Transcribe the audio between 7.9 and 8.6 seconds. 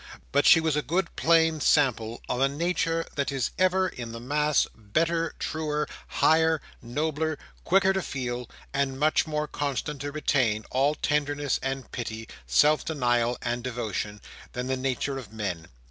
to feel,